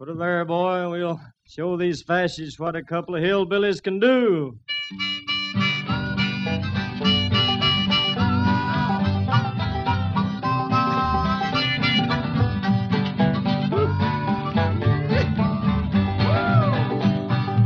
[0.00, 4.00] Put it there, boy, and we'll show these fascists what a couple of hillbillies can
[4.00, 4.58] do.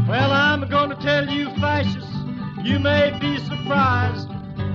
[0.08, 2.16] Well, I'm to tell you, fascists,
[2.64, 4.28] you may be surprised.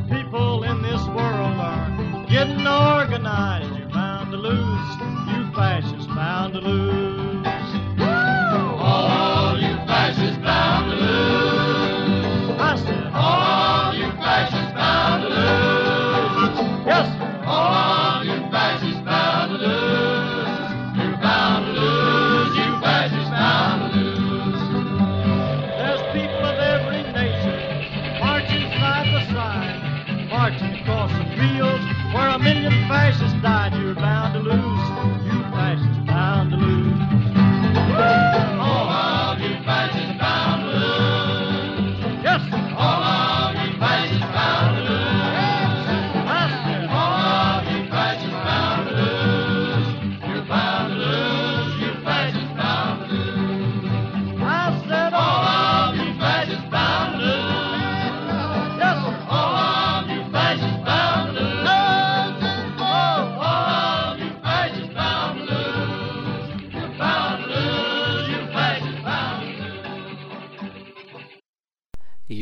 [0.10, 3.78] People in this world are getting organized.
[3.78, 4.96] You're bound to lose.
[5.28, 7.39] You fascists bound to lose.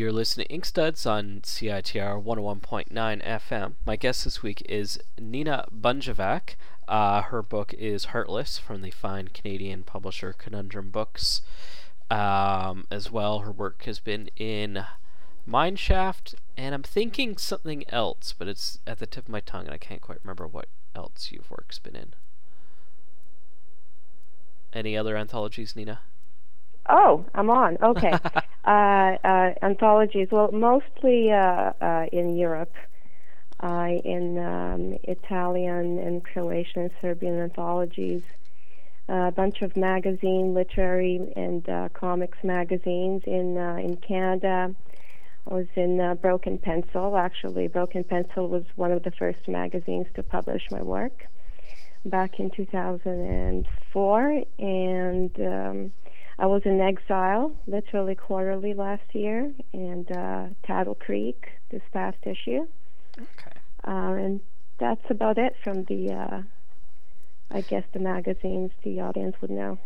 [0.08, 2.94] You're listening to Inkstuds on CITR 101.9
[3.28, 3.74] FM.
[3.86, 6.56] My guest this week is Nina Bunjevac.
[6.88, 11.42] Uh, her book is Heartless from the fine Canadian publisher Conundrum Books.
[12.10, 14.86] Um, as well, her work has been in
[15.46, 19.74] Mineshaft, and I'm thinking something else, but it's at the tip of my tongue, and
[19.74, 22.14] I can't quite remember what else your work's been in.
[24.72, 26.00] Any other anthologies, Nina?
[26.90, 27.78] Oh, I'm on.
[27.82, 28.12] Okay.
[28.66, 30.30] uh, uh, anthologies.
[30.32, 32.74] Well, mostly uh, uh, in Europe,
[33.62, 38.22] in um, Italian and Croatian and Serbian anthologies.
[39.10, 44.74] a bunch of magazine, literary and uh, comics magazines in uh, in Canada.
[45.50, 47.18] I was in uh, Broken Pencil.
[47.18, 51.26] Actually, Broken Pencil was one of the first magazines to publish my work
[52.06, 55.92] back in 2004, and um,
[56.40, 62.68] I was in exile, Literary Quarterly last year, and uh, Taddle Creek this past issue.
[63.18, 63.58] Okay.
[63.88, 64.40] Uh, and
[64.80, 66.42] that's about it from the, uh,
[67.50, 69.80] I guess, the magazines the audience would know.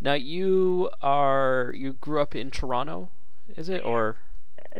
[0.00, 3.10] Now you are you grew up in Toronto,
[3.56, 4.16] is it or?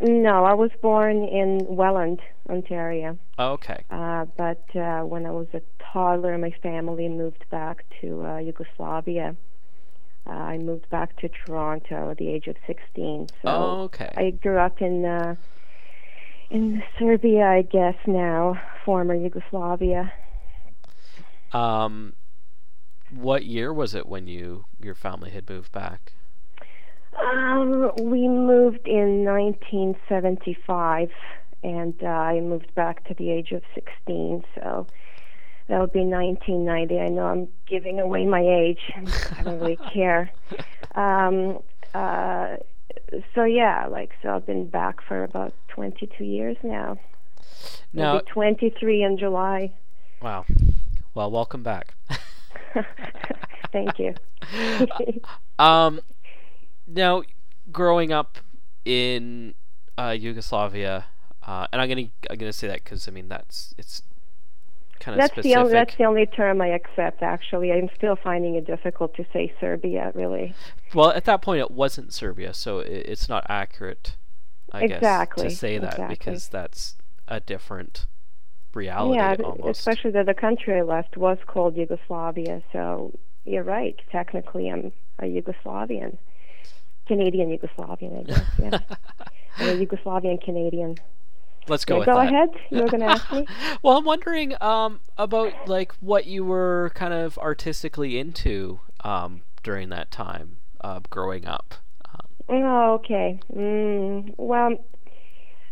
[0.01, 3.17] No, I was born in Welland, Ontario.
[3.39, 3.83] Oh, okay.
[3.89, 5.61] Uh, but uh, when I was a
[5.93, 9.35] toddler, my family moved back to uh, Yugoslavia.
[10.27, 13.27] Uh, I moved back to Toronto at the age of 16.
[13.41, 14.11] So oh, okay.
[14.15, 15.35] I grew up in uh,
[16.49, 20.11] in Serbia, I guess now, former Yugoslavia.
[21.53, 22.13] Um,
[23.11, 26.13] what year was it when you your family had moved back?
[27.17, 31.09] Um, we moved in 1975,
[31.63, 34.43] and uh, I moved back to the age of 16.
[34.55, 34.87] So
[35.67, 36.99] that would be 1990.
[36.99, 38.79] I know I'm giving away my age.
[39.37, 40.31] I don't really care.
[40.95, 41.59] Um,
[41.93, 42.57] uh,
[43.33, 46.97] so yeah, like so I've been back for about 22 years now.
[47.93, 49.71] Now, Maybe 23 in July.
[50.21, 50.45] wow.
[51.13, 51.93] Well, welcome back.
[53.71, 54.13] Thank you.
[55.59, 56.01] um,
[56.85, 57.23] now,
[57.71, 58.37] growing up
[58.83, 59.53] in
[59.97, 61.05] uh, Yugoslavia,
[61.45, 64.01] uh, and I'm gonna I'm gonna say that because I mean that's it's
[64.99, 65.51] kind of that's specific.
[65.55, 67.21] the only that's the only term I accept.
[67.21, 70.11] Actually, I'm still finding it difficult to say Serbia.
[70.15, 70.53] Really.
[70.93, 74.15] Well, at that point, it wasn't Serbia, so it, it's not accurate,
[74.71, 76.15] I Exactly, guess, to say that exactly.
[76.15, 76.95] because that's
[77.27, 78.05] a different
[78.73, 79.79] reality yeah, almost.
[79.79, 82.61] especially that the country I left was called Yugoslavia.
[82.73, 83.95] So you're right.
[84.11, 86.17] Technically, I'm a Yugoslavian,
[87.07, 88.43] Canadian Yugoslavian, I guess.
[88.59, 88.79] Yeah,
[89.57, 90.97] I'm a Yugoslavian Canadian.
[91.67, 92.27] Let's go Yeah, with go that.
[92.27, 92.49] ahead.
[92.69, 93.47] You were going to ask me.
[93.81, 99.89] well, I'm wondering um, about like what you were kind of artistically into um, during
[99.89, 101.75] that time, uh, growing up.
[102.47, 103.39] Oh, okay.
[103.55, 104.77] Mm, well,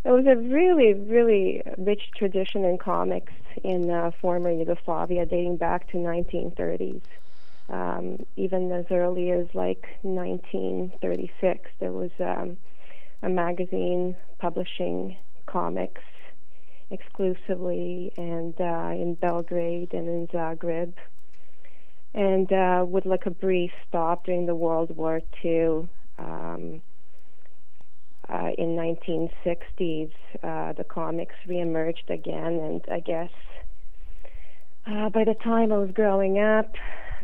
[0.03, 3.31] there was a really, really rich tradition in comics
[3.63, 7.01] in uh, former Yugoslavia dating back to 1930s.
[7.69, 12.57] Um, even as early as like 1936, there was um,
[13.21, 15.15] a magazine publishing
[15.53, 16.01] comics
[16.89, 20.93] exclusively, and uh, in Belgrade and in Zagreb.
[22.13, 25.87] And uh, with like a brief stop during the World War II,
[26.19, 26.81] um,
[28.29, 30.11] uh, in 1960s,
[30.43, 33.29] uh, the comics reemerged again, and I guess
[34.85, 36.73] uh, by the time I was growing up,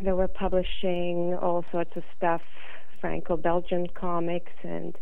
[0.02, 2.40] they were publishing all sorts of stuff,
[3.00, 4.96] Franco-Belgian comics and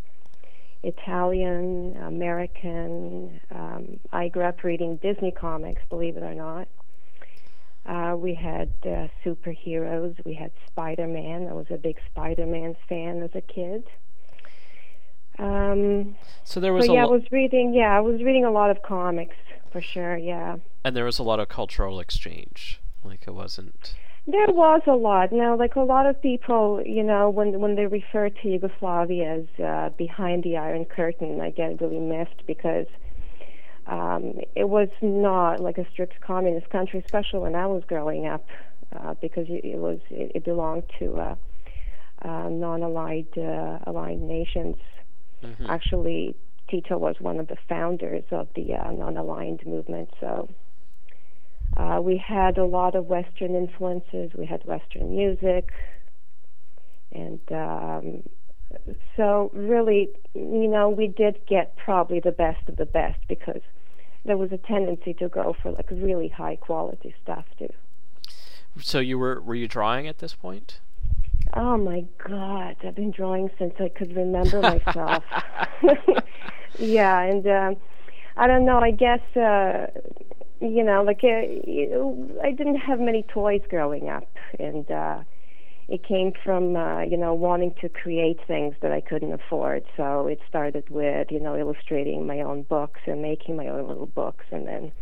[0.82, 3.40] Italian, American.
[3.50, 6.68] Um, I grew up reading Disney comics, believe it or not.
[7.86, 10.14] Uh, we had uh, superheroes.
[10.24, 11.48] We had Spider-Man.
[11.48, 13.84] I was a big Spider-Man fan as a kid.
[15.38, 17.72] Um, so there was so yeah, lo- I was reading.
[17.72, 19.36] Yeah, I was reading a lot of comics
[19.72, 20.16] for sure.
[20.16, 20.56] Yeah.
[20.84, 22.80] And there was a lot of cultural exchange.
[23.04, 23.94] Like it wasn't.
[24.30, 25.32] There was a lot.
[25.32, 29.64] Now, like a lot of people, you know, when when they refer to Yugoslavia as
[29.64, 32.84] uh, behind the Iron Curtain, I get really miffed because
[33.86, 38.44] um, it was not like a strict communist country, especially when I was growing up,
[38.94, 41.34] uh, because it, it was it, it belonged to uh,
[42.20, 44.76] uh, non-aligned uh, aligned nations.
[45.42, 45.70] Mhm.
[45.70, 46.36] Actually,
[46.68, 50.50] Tito was one of the founders of the uh, non-aligned movement, so.
[51.78, 54.32] Uh, we had a lot of Western influences.
[54.36, 55.70] We had Western music,
[57.12, 58.22] and um,
[59.16, 63.62] so really, you know, we did get probably the best of the best because
[64.24, 67.72] there was a tendency to go for like really high quality stuff too.
[68.80, 70.80] So you were were you drawing at this point?
[71.54, 75.22] Oh my God, I've been drawing since I could remember myself.
[76.78, 77.76] yeah, and um,
[78.36, 78.78] I don't know.
[78.78, 79.86] I guess uh,
[80.60, 84.28] you know, like uh, I didn't have many toys growing up,
[84.58, 85.22] and uh,
[85.88, 89.84] it came from uh, you know wanting to create things that I couldn't afford.
[89.96, 94.06] So it started with you know illustrating my own books and making my own little
[94.06, 94.92] books, and then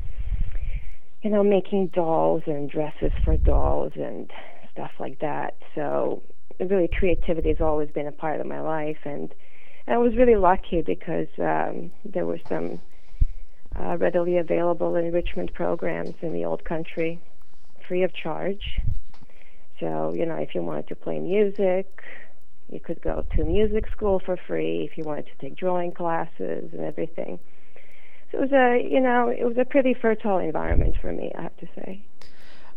[1.22, 4.30] you know making dolls and dresses for dolls and
[4.72, 5.56] stuff like that.
[5.74, 6.22] So
[6.60, 9.34] really, creativity has always been a part of my life, and
[9.88, 12.80] I was really lucky because um, there were some
[13.74, 17.20] uh, readily available enrichment programs in the old country,
[17.86, 18.80] free of charge.
[19.80, 22.02] So, you know, if you wanted to play music,
[22.70, 26.70] you could go to music school for free if you wanted to take drawing classes
[26.72, 27.38] and everything.
[28.32, 31.42] So it was a, you know, it was a pretty fertile environment for me, I
[31.42, 32.02] have to say.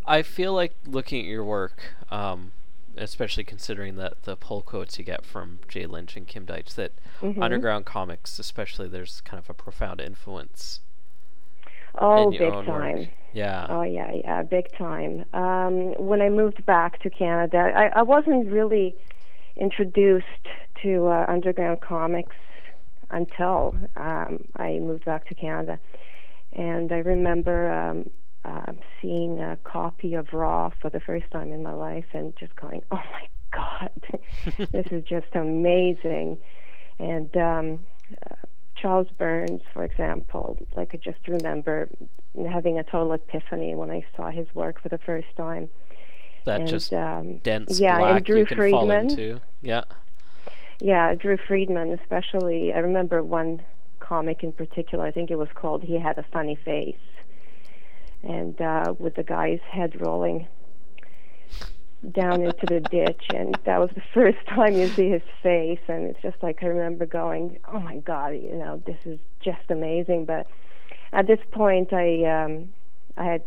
[0.06, 1.82] I feel like looking at your work,
[2.12, 2.52] um,
[3.00, 6.92] especially considering that the pull quotes you get from Jay Lynch and Kim Deitch, that
[7.22, 7.42] Mhm.
[7.42, 10.82] underground comics, especially, there's kind of a profound influence
[11.96, 12.98] Oh, big time.
[13.00, 13.08] work.
[13.34, 13.68] Yeah.
[13.70, 15.26] Oh yeah, yeah, big time.
[15.34, 18.96] Um, when I moved back to Canada, I, I wasn't really
[19.56, 20.26] introduced
[20.84, 22.36] to uh, underground comics
[23.12, 25.80] until um, I moved back to Canada,
[26.54, 28.10] and I remember um,
[28.46, 32.56] uh, seeing a copy of Raw for the first time in my life, and just
[32.56, 33.92] going, "Oh my God,
[34.72, 36.38] this is just amazing!"
[37.00, 37.80] And um,
[38.30, 38.36] uh,
[38.76, 41.90] Charles Burns, for example, like I just remember
[42.52, 45.70] having a total epiphany when I saw his work for the first time.
[46.46, 49.10] that and, just um, dense yeah, and black Drew you can fall Friedman.
[49.12, 49.42] into.
[49.62, 49.84] Yeah.
[50.82, 52.72] Yeah, Drew Friedman, especially.
[52.74, 53.62] I remember one
[54.00, 55.06] comic in particular.
[55.06, 56.96] I think it was called "He Had a Funny Face,"
[58.24, 60.48] and uh, with the guy's head rolling
[62.12, 66.06] down into the ditch, and that was the first time you see his face, and
[66.06, 70.26] it's just like I remember going, "Oh my God, you know, this is just amazing."
[70.26, 70.48] But
[71.12, 72.70] at this point, I um,
[73.18, 73.44] I had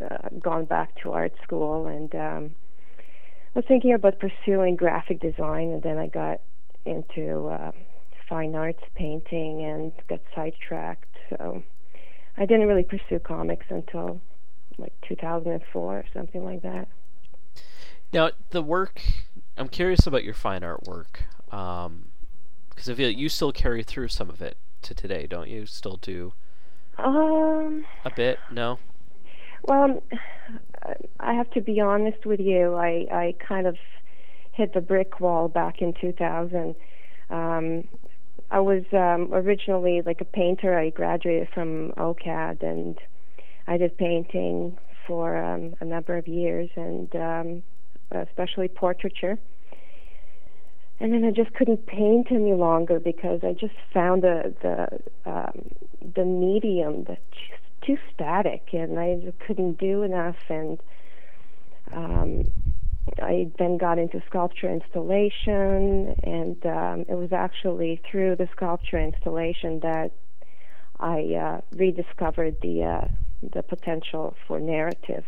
[0.00, 2.50] uh, gone back to art school and um,
[3.54, 6.40] was thinking about pursuing graphic design, and then I got
[6.84, 7.72] into uh,
[8.28, 11.16] fine arts painting and got sidetracked.
[11.28, 11.62] So
[12.40, 14.20] I didn't really pursue comics until
[14.78, 16.88] like 2004 or something like that.
[18.12, 19.02] Now, the work,
[19.56, 21.24] I'm curious about your fine art work.
[21.46, 25.66] Because I feel like you still carry through some of it to today, don't you?
[25.66, 26.34] Still do
[26.98, 28.44] Um, a bit?
[28.50, 28.78] No?
[29.62, 30.02] well,
[31.20, 32.74] I have to be honest with you.
[32.74, 33.76] I, I kind of
[34.52, 36.74] hit the brick wall back in 2000.
[37.30, 37.84] Um,
[38.50, 40.76] I was um, originally like a painter.
[40.78, 42.98] I graduated from OCAD and
[43.66, 44.76] I did painting
[45.06, 47.62] for um, a number of years and um,
[48.10, 49.38] especially portraiture.
[50.98, 55.70] And then I just couldn't paint any longer because I just found the the um,
[56.14, 57.20] the medium that
[57.82, 60.36] too static, and I couldn't do enough.
[60.48, 60.78] And
[61.92, 62.50] um,
[63.22, 69.80] I then got into sculpture installation, and um, it was actually through the sculpture installation
[69.80, 70.12] that
[70.98, 73.08] I uh, rediscovered the uh,
[73.42, 75.24] the potential for narrative.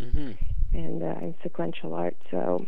[0.00, 0.30] Mm-hmm.
[0.74, 2.16] and uh, in sequential art.
[2.30, 2.64] So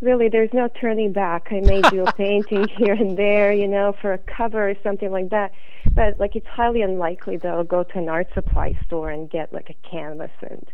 [0.00, 1.48] really, there's no turning back.
[1.50, 5.10] I may do a painting here and there, you know, for a cover or something
[5.10, 5.52] like that.
[5.92, 9.52] But like, it's highly unlikely that I'll go to an art supply store and get
[9.52, 10.64] like a canvas and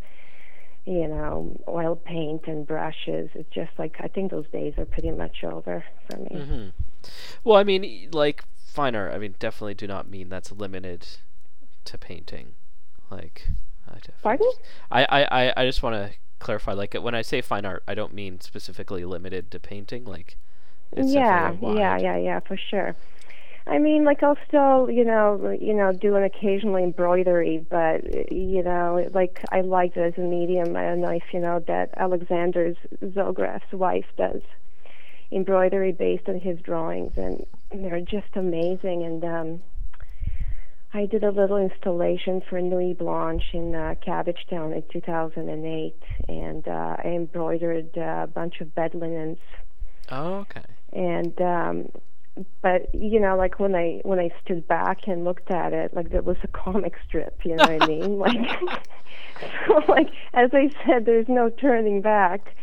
[0.87, 3.29] you know, oil paint and brushes.
[3.35, 6.31] It's just like I think those days are pretty much over for me.
[6.33, 6.69] Mm-hmm.
[7.45, 9.13] Well, I mean, like fine art.
[9.13, 11.07] I mean, definitely do not mean that's limited
[11.87, 12.55] to painting.
[13.11, 13.49] Like,
[13.89, 14.51] I pardon?
[14.91, 16.73] I I I just want to clarify.
[16.73, 20.05] Like, when I say fine art, I don't mean specifically limited to painting.
[20.05, 20.37] Like,
[20.97, 22.95] yeah, yeah, yeah, yeah, for sure.
[23.69, 28.63] I mean, like I'll still, you know, you know, do an occasional embroidery, but you
[28.63, 30.77] know, like I like it as a medium.
[30.77, 32.75] I don't know if you know that Alexander
[33.13, 34.43] Zograf's wife does
[35.33, 39.03] embroidery based on his drawings, and they're just amazing.
[39.03, 39.63] And um,
[40.95, 45.95] I did a little installation for Nuit Blanche in uh, Cabbagetown in 2008,
[46.29, 49.39] and uh, I embroidered uh, a bunch of bed linens.
[50.09, 50.63] Oh, okay.
[50.93, 51.89] And um,
[52.63, 56.11] but you know, like when I when I stood back and looked at it, like
[56.11, 57.41] there was a comic strip.
[57.45, 58.19] You know what I mean?
[58.19, 58.37] Like,
[59.67, 62.55] so like as I said, there's no turning back.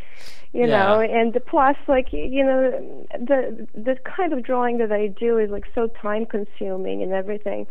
[0.51, 0.83] You yeah.
[0.83, 5.49] know, and plus, like you know, the the kind of drawing that I do is
[5.49, 7.65] like so time consuming and everything,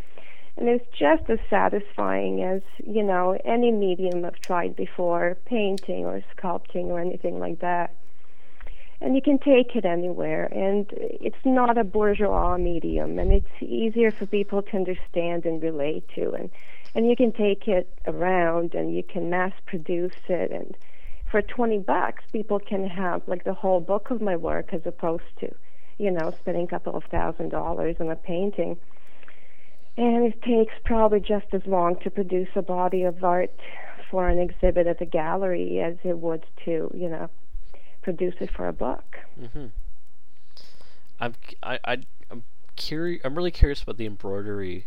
[0.56, 6.20] and it's just as satisfying as you know any medium I've tried before, painting or
[6.36, 7.94] sculpting or anything like that
[9.02, 10.44] and you can take it anywhere.
[10.52, 16.08] And it's not a bourgeois medium and it's easier for people to understand and relate
[16.14, 16.32] to.
[16.32, 16.50] And
[16.94, 20.52] and you can take it around and you can mass produce it.
[20.52, 20.76] And
[21.30, 25.36] for 20 bucks people can have like the whole book of my work as opposed
[25.40, 25.52] to
[25.98, 28.76] you know spending a couple of thousand dollars on a painting.
[29.96, 33.54] And it takes probably just as long to produce a body of art
[34.10, 37.28] for an exhibit at the gallery as it would to you know
[38.02, 39.18] produce it for a book.
[39.40, 39.66] Mm-hmm.
[41.20, 41.98] I'm I, I
[42.30, 42.42] am
[42.76, 43.22] curious.
[43.24, 44.86] I'm really curious about the embroidery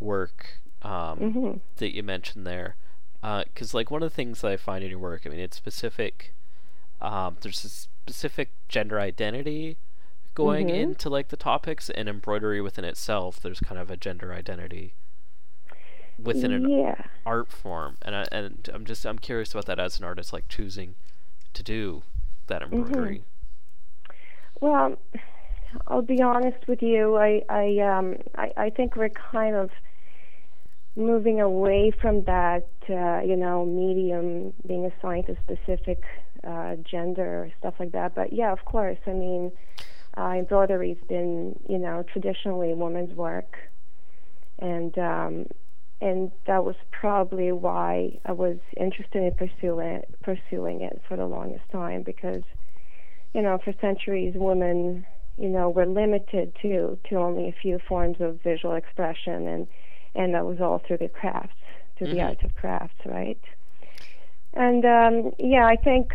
[0.00, 1.52] work um, mm-hmm.
[1.76, 2.76] that you mentioned there,
[3.20, 5.40] because uh, like one of the things that I find in your work, I mean,
[5.40, 6.32] it's specific.
[7.00, 9.76] Um, there's a specific gender identity
[10.34, 10.76] going mm-hmm.
[10.76, 13.40] into like the topics, and embroidery within itself.
[13.40, 14.94] There's kind of a gender identity
[16.22, 17.06] within an yeah.
[17.26, 20.48] art form, and I, and I'm just I'm curious about that as an artist, like
[20.48, 20.94] choosing
[21.52, 22.02] to do
[22.48, 23.18] that embroidery?
[23.18, 24.66] Mm-hmm.
[24.66, 24.96] Well,
[25.88, 27.16] I'll be honest with you.
[27.16, 29.70] I I um I, I think we're kind of
[30.96, 36.02] moving away from that uh, you know medium being assigned to specific
[36.46, 38.14] uh, gender stuff like that.
[38.14, 38.98] But yeah, of course.
[39.06, 39.50] I mean,
[40.16, 43.56] uh, embroidery's been you know traditionally women's work,
[44.60, 45.46] and um,
[46.04, 51.64] and that was probably why I was interested in pursuing pursuing it for the longest
[51.72, 52.42] time because
[53.32, 55.06] you know for centuries women
[55.38, 59.66] you know were limited to to only a few forms of visual expression and
[60.14, 61.56] and that was all through the crafts
[61.96, 62.16] through mm-hmm.
[62.16, 63.40] the art of crafts right
[64.52, 66.12] and um yeah I think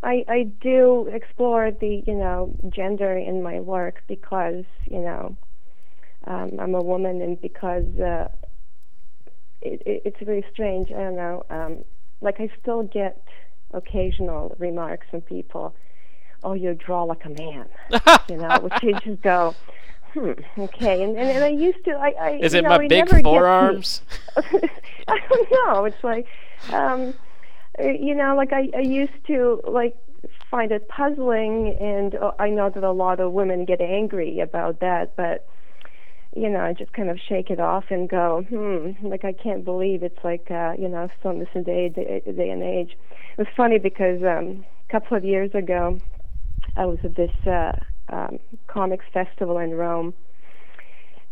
[0.00, 5.36] I I do explore the you know gender in my work because you know
[6.28, 8.28] um, I'm a woman and because uh,
[9.62, 10.90] it, it, it's very strange.
[10.90, 11.44] I don't know.
[11.50, 11.84] Um,
[12.20, 13.22] like I still get
[13.72, 15.74] occasional remarks from people,
[16.42, 17.68] "Oh, you draw like a man,"
[18.28, 19.54] you know, which you just go,
[20.14, 21.92] "Hmm, okay." And and, and I used to.
[21.92, 24.02] I, I is it know, my big forearms?
[24.36, 25.84] I don't know.
[25.84, 26.26] It's like,
[26.72, 27.14] um,
[27.78, 29.96] you know, like I I used to like
[30.50, 34.80] find it puzzling, and uh, I know that a lot of women get angry about
[34.80, 35.46] that, but
[36.34, 39.64] you know, I just kind of shake it off and go, hmm, like I can't
[39.64, 42.90] believe it's like, uh, you know, still in this day, day, day and age.
[42.92, 46.00] It was funny because um, a couple of years ago,
[46.76, 47.72] I was at this uh,
[48.10, 50.14] um, comics festival in Rome,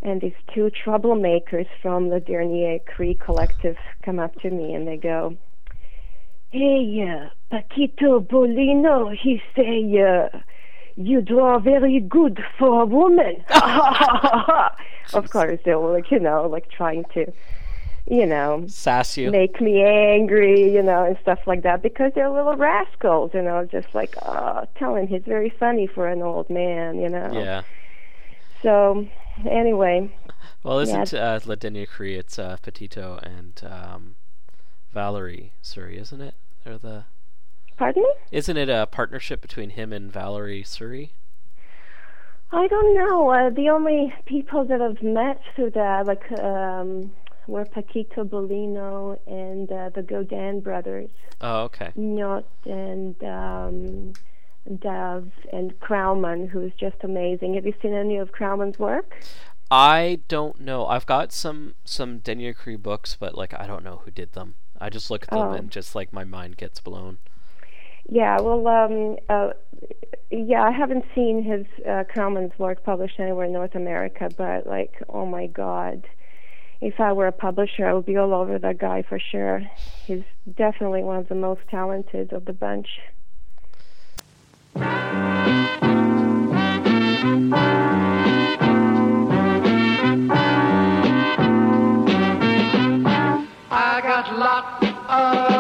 [0.03, 4.97] and these two troublemakers from the Dernier Cri collective come up to me and they
[4.97, 5.37] go,
[6.51, 10.39] Hey, uh, Pakito Bolino, he say, uh,
[10.97, 13.45] you draw very good for a woman.
[15.13, 17.31] of course, they were like, you know, like trying to,
[18.09, 22.31] you know, sass you, make me angry, you know, and stuff like that because they're
[22.31, 26.49] little rascals, you know, just like, oh, tell him he's very funny for an old
[26.49, 27.31] man, you know.
[27.33, 27.63] Yeah.
[28.63, 29.07] So,
[29.49, 30.11] anyway.
[30.63, 31.35] Well, isn't yeah.
[31.35, 32.17] uh, Le Dernier Cri?
[32.17, 34.17] It's uh, Petito and um,
[34.93, 36.35] Valerie Suri, isn't it?
[36.65, 37.05] They're the
[37.77, 38.09] Pardon me?
[38.33, 41.11] Isn't it a partnership between him and Valerie Suri?
[42.53, 43.31] I don't know.
[43.31, 47.13] Uh, the only people that I've met through that, like, um,
[47.49, 51.91] were Pakito Bolino and uh, the Godin brothers, Oh, okay.
[51.97, 54.13] Not and um,
[54.81, 57.55] Dove and Krauman, who's just amazing.
[57.55, 59.15] Have you seen any of Krauman's work?
[59.71, 60.87] I don't know.
[60.87, 64.55] I've got some some Dernier Cri books, but like I don't know who did them.
[64.81, 65.53] I just look at them Oh.
[65.53, 67.19] and just like my mind gets blown.
[68.09, 69.51] Yeah, well, um, uh,
[70.31, 75.03] yeah, I haven't seen his uh, Krauman's work published anywhere in North America, but like,
[75.09, 76.07] oh my God,
[76.81, 79.63] if I were a publisher, I would be all over that guy for sure.
[80.05, 80.23] He's
[80.57, 82.89] definitely one of the most talented of the bunch.
[93.69, 95.56] I got lots of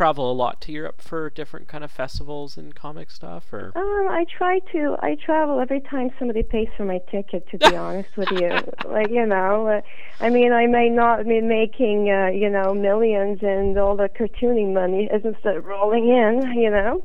[0.00, 4.08] travel a lot to Europe for different kind of festivals and comic stuff, or Um,
[4.08, 4.96] I try to.
[5.02, 7.46] I travel every time somebody pays for my ticket.
[7.50, 8.48] To be honest with you,
[8.88, 9.80] like you know, uh,
[10.24, 14.72] I mean, I may not be making uh, you know millions, and all the cartooning
[14.72, 17.04] money isn't rolling in, you know.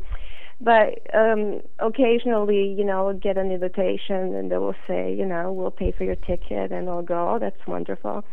[0.61, 5.51] But um, occasionally, you know, I'll get an invitation, and they will say, you know,
[5.51, 7.33] we'll pay for your ticket, and I'll go.
[7.35, 8.23] Oh, that's wonderful.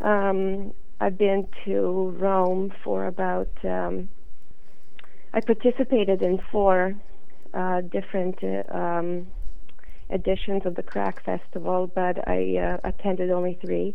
[0.00, 3.48] Um, I've been to Rome for about.
[3.64, 4.10] Um,
[5.32, 6.94] I participated in four
[7.54, 9.26] uh, different uh, um,
[10.10, 13.94] editions of the Crack Festival, but I uh, attended only three.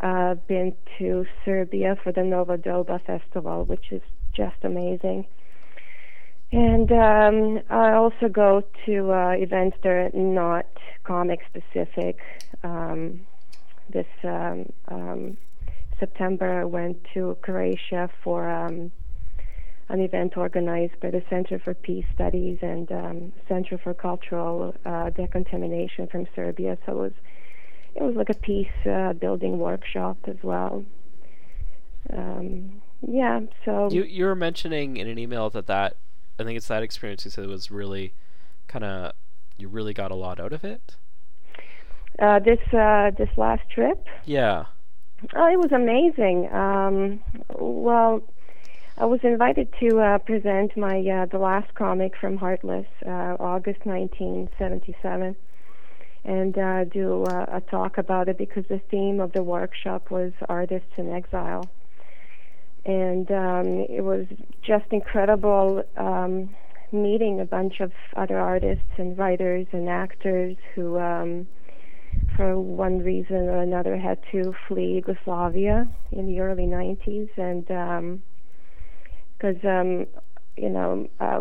[0.00, 4.02] Uh, been to Serbia for the Nova Doba Festival, which is
[4.34, 5.26] just amazing.
[6.50, 10.66] And um, I also go to uh, events that are not
[11.04, 12.18] comic specific.
[12.64, 13.20] Um,
[13.92, 15.36] this um, um,
[16.00, 18.90] September, I went to Croatia for um,
[19.88, 25.10] an event organized by the Center for Peace Studies and um, Center for Cultural uh,
[25.10, 26.78] Decontamination from Serbia.
[26.86, 27.12] So it was
[27.94, 30.84] it was like a peace uh, building workshop as well.
[32.12, 35.96] Um, yeah, so you you were mentioning in an email that that
[36.38, 38.14] I think it's that experience you said was really
[38.68, 39.12] kind of
[39.58, 40.96] you really got a lot out of it?
[42.18, 44.66] Uh, this uh, this last trip, Yeah.
[45.34, 46.52] Oh, it was amazing.
[46.52, 47.20] Um,
[47.58, 48.22] well,
[48.96, 53.84] I was invited to uh, present my uh, the last comic from Heartless, uh, August
[53.84, 55.36] 1977,
[56.24, 60.32] and uh, do uh, a talk about it because the theme of the workshop was
[60.48, 61.68] artists in exile,
[62.84, 64.26] and um, it was
[64.62, 66.50] just incredible um,
[66.92, 70.98] meeting a bunch of other artists and writers and actors who.
[70.98, 71.46] Um,
[72.36, 78.20] for one reason or another had to flee Yugoslavia in the early 90s and
[79.38, 80.06] because um,
[80.56, 81.40] you know uh,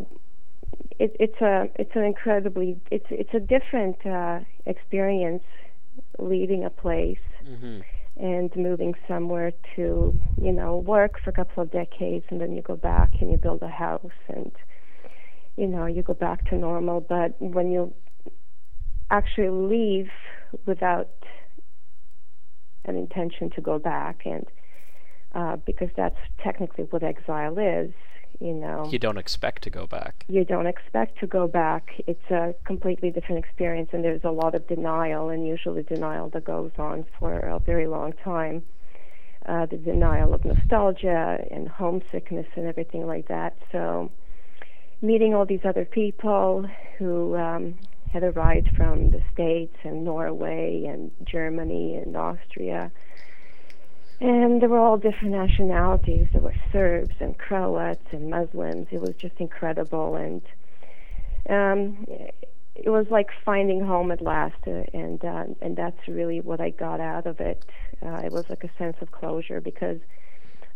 [0.99, 5.43] it, it's a it's an incredibly it's it's a different uh, experience
[6.17, 7.79] leaving a place Mm-hmm.
[8.17, 12.61] and moving somewhere to you know work for a couple of decades and then you
[12.61, 14.51] go back and you build a house and
[15.55, 17.93] you know you go back to normal but when you
[19.09, 20.09] actually leave
[20.65, 21.09] without
[22.85, 24.45] an intention to go back and
[25.35, 27.91] uh, because that's technically what exile is
[28.39, 30.25] you know You don't expect to go back.
[30.27, 32.01] you don't expect to go back.
[32.07, 36.45] It's a completely different experience, and there's a lot of denial, and usually denial that
[36.45, 38.63] goes on for a very long time.
[39.45, 43.57] Uh, the denial of nostalgia and homesickness and everything like that.
[43.71, 44.09] So,
[45.01, 46.65] meeting all these other people
[46.97, 47.75] who um,
[48.11, 52.91] had arrived from the States and Norway and Germany and Austria.
[54.19, 56.27] And there were all different nationalities.
[56.33, 58.87] There were Serbs and Croats and Muslims.
[58.91, 60.41] It was just incredible, and
[61.49, 62.05] um,
[62.75, 64.57] it was like finding home at last.
[64.67, 67.63] Uh, and uh, and that's really what I got out of it.
[68.05, 69.99] Uh, it was like a sense of closure because,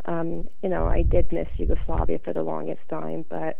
[0.05, 3.59] um, you know, I did miss Yugoslavia for the longest time, but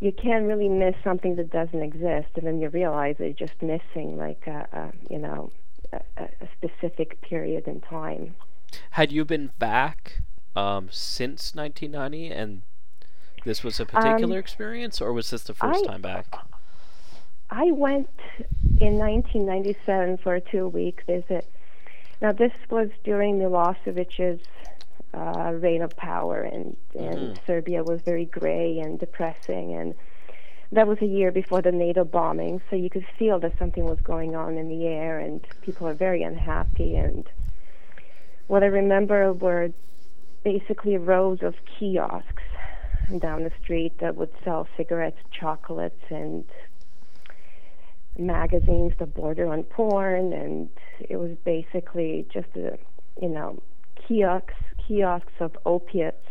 [0.00, 3.60] you can't really miss something that doesn't exist, and then you realize that you're just
[3.62, 5.50] missing like a, a you know
[5.92, 8.34] a, a specific period in time.
[8.92, 10.20] Had you been back
[10.56, 12.62] um, since 1990 and
[13.44, 16.26] this was a particular experience, or was this the first Um, I- time back?
[17.52, 18.08] I went
[18.80, 21.50] in 1997 for a two-week visit.
[22.22, 24.40] Now this was during Milosevic's
[25.14, 27.38] uh, reign of power, and and Mhm.
[27.46, 29.94] Serbia was very gray and depressing, and
[30.72, 33.98] that was a year before the NATO bombing, so you could feel that something was
[34.00, 36.96] going on in the air, and people were very unhappy.
[36.96, 37.28] And
[38.46, 39.70] what I remember were
[40.44, 42.42] basically rows of kiosks
[43.18, 46.44] down the street that would sell cigarettes, chocolates, and
[48.16, 50.68] magazines that border on porn, and
[51.08, 52.78] it was basically just a,
[53.20, 53.60] you know,
[54.06, 54.54] kiosks,
[54.90, 56.26] kiosks of opiates.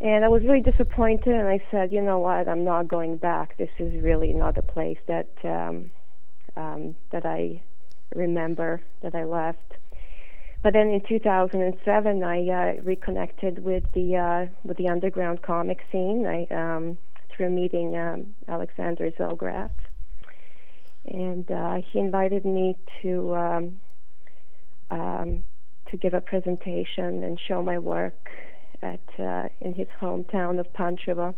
[0.00, 3.56] And I was really disappointed, and I said, you know what, I'm not going back.
[3.58, 5.90] This is really not a place that um,
[6.56, 7.60] um, that I
[8.14, 9.74] remember that I left.
[10.62, 16.26] But then in 2007, I uh, reconnected with the uh, with the underground comic scene.
[16.26, 16.98] I um,
[17.36, 19.70] through meeting um, Alexander Zograf,
[21.06, 23.80] and uh, he invited me to um,
[24.90, 25.44] um,
[25.90, 28.28] to give a presentation and show my work
[28.82, 31.34] at uh, in his hometown of Pančevo.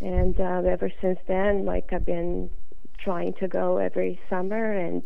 [0.00, 2.50] And uh, ever since then, like I've been
[2.98, 5.02] trying to go every summer and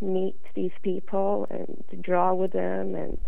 [0.00, 3.18] meet these people and draw with them and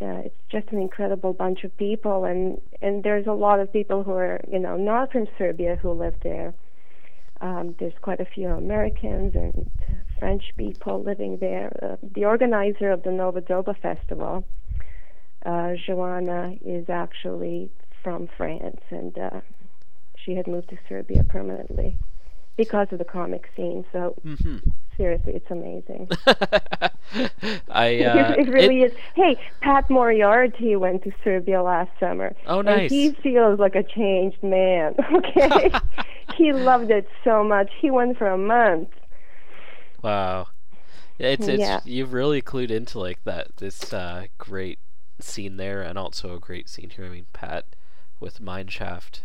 [0.00, 4.02] yeah, it's just an incredible bunch of people and and there's a lot of people
[4.02, 6.54] who are you know not from Serbia who live there.
[7.40, 9.70] Um, there's quite a few Americans and
[10.22, 11.76] French people living there.
[11.82, 14.44] Uh, the organizer of the Nova Doba Festival,
[15.44, 17.68] uh, Joanna, is actually
[18.04, 19.40] from France and uh,
[20.16, 21.96] she had moved to Serbia permanently
[22.56, 23.84] because of the comic scene.
[23.92, 24.58] So Mm-hmm.
[24.96, 26.08] seriously, it's amazing.
[27.68, 28.92] I uh, it really is.
[29.16, 32.32] Hey, Pat Moriarty went to Serbia last summer.
[32.46, 32.90] Oh, And nice.
[32.90, 34.94] he feels like a changed man.
[35.16, 35.72] Okay,
[36.36, 37.70] he loved it so much.
[37.80, 38.88] He went for a month.
[40.02, 40.48] Wow.
[41.18, 41.80] It's it's Yeah.
[41.84, 44.78] you've really clued into like that this uh, great
[45.20, 47.04] scene there and also a great scene here.
[47.04, 47.66] I mean Pat
[48.18, 49.20] with Mineshaft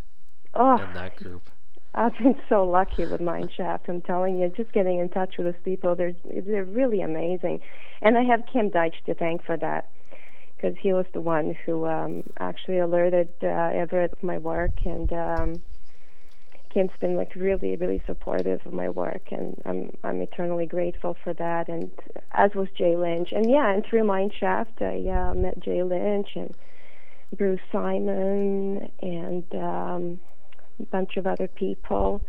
[0.53, 1.49] Oh, and that group.
[1.95, 3.89] I've been so lucky with Mineshaft.
[3.89, 7.61] I'm telling you, just getting in touch with those people, they're they're really amazing.
[8.01, 9.89] And I have Kim Deitch to thank for that,
[10.55, 15.11] because he was the one who um, actually alerted uh, Everett of my work, and
[15.11, 15.61] um,
[16.73, 21.33] Kim's been like really, really supportive of my work, and I'm I'm eternally grateful for
[21.33, 21.67] that.
[21.67, 21.91] And
[22.31, 26.53] as was Jay Lynch, and yeah, and through Mineshaft, I uh, met Jay Lynch and
[27.35, 30.19] Bruce Simon and um,
[30.79, 32.21] a bunch of other people.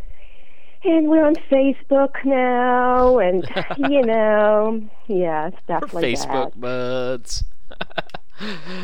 [0.84, 3.48] and we're on Facebook now, and
[3.90, 6.60] you know, yeah, stuff like Facebook that.
[6.60, 7.44] buds.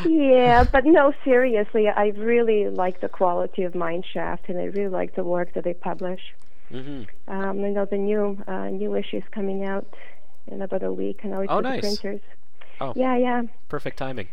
[0.07, 5.15] Yeah, but no, seriously, I really like the quality of Mineshaft, and I really like
[5.15, 6.21] the work that they publish.
[6.71, 9.87] hmm Um, I know the new uh, new issue is coming out
[10.49, 11.83] in about a week, and it's Oh, nice.
[11.83, 12.21] the printers.
[12.81, 12.93] Oh.
[12.97, 13.43] Yeah, yeah.
[13.69, 14.29] Perfect timing.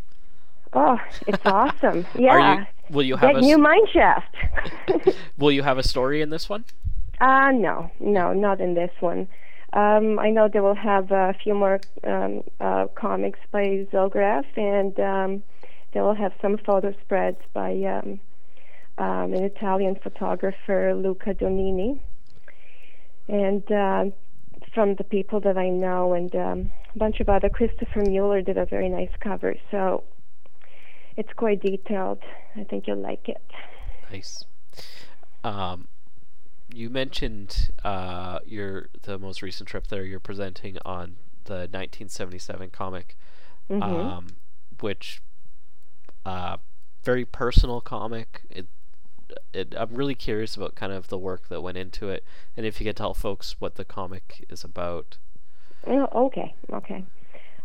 [0.73, 2.05] Oh, it's awesome.
[2.15, 2.31] Yeah.
[2.34, 2.65] Are you?
[2.89, 3.41] Will you have Get a?
[3.41, 5.15] new Mineshaft.
[5.38, 6.65] will you have a story in this one?
[7.19, 9.27] Uh, no, no, not in this one.
[9.73, 14.99] Um, I know they will have a few more um, uh, comics by Zograf, and
[14.99, 15.43] um,
[15.93, 18.19] they will have some photo spreads by um,
[18.97, 21.99] um, an Italian photographer, Luca Donini.
[23.29, 24.05] And uh,
[24.73, 28.57] from the people that I know, and um, a bunch of other, Christopher Mueller did
[28.57, 30.03] a very nice cover, so
[31.15, 32.19] it's quite detailed.
[32.55, 33.41] I think you'll like it.
[34.12, 34.45] Nice.
[35.43, 35.88] Um,
[36.73, 40.03] you mentioned uh, your the most recent trip there.
[40.03, 43.17] You're presenting on the 1977 comic,
[43.69, 43.81] Mhm.
[43.81, 44.27] um,
[44.79, 45.21] which
[46.25, 46.57] uh,
[47.03, 48.41] very personal comic.
[48.49, 48.67] It,
[49.53, 52.23] it, I'm really curious about kind of the work that went into it,
[52.55, 55.17] and if you could tell folks what the comic is about.
[55.88, 57.03] Oh, okay, okay.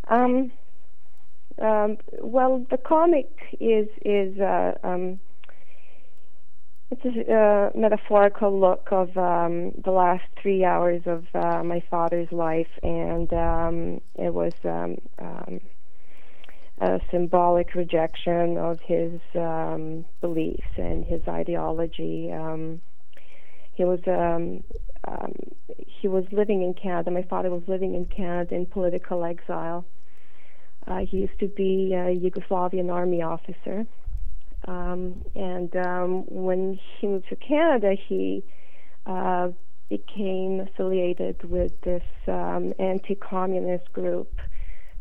[0.08, 0.52] Um,
[1.60, 3.28] um, well, the comic
[3.60, 5.20] is is uh, um,
[6.90, 12.30] it's a uh, metaphorical look of um, the last three hours of uh, my father's
[12.30, 15.60] life, and um, it was um, um,
[16.80, 22.30] a symbolic rejection of his um, beliefs and his ideology.
[22.32, 22.80] Um,
[23.72, 24.62] he was um,
[25.08, 25.34] um,
[25.68, 27.10] he was living in Canada.
[27.10, 29.84] My father was living in Canada in political exile.
[30.86, 33.86] Uh, he used to be a Yugoslavian army officer.
[34.66, 38.42] Um, and um, when he moved to Canada, he
[39.06, 39.48] uh,
[39.88, 44.32] became affiliated with this um, anti communist group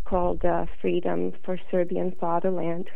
[0.06, 2.90] called uh, Freedom for Serbian Fatherland.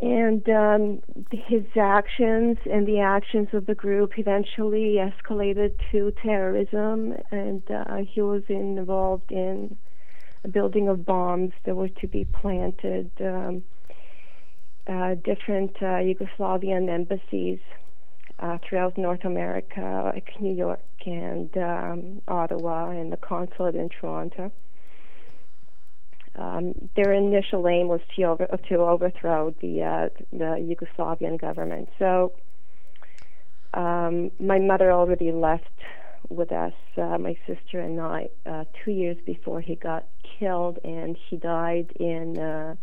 [0.00, 7.62] And um, his actions and the actions of the group eventually escalated to terrorism, and
[7.70, 9.76] uh, he was involved in
[10.44, 13.10] a building of bombs that were to be planted.
[13.20, 13.64] Um,
[14.86, 17.58] different uh, Yugoslavian embassies
[18.38, 24.52] uh, throughout North America, like New York and um, Ottawa, and the consulate in Toronto.
[26.36, 31.88] Um, their initial aim was to, over, to overthrow the uh, the Yugoslavian government.
[31.98, 32.32] So
[33.72, 35.64] um, my mother already left
[36.28, 40.04] with us, uh, my sister and I, uh, two years before he got
[40.38, 42.74] killed, and he died in uh,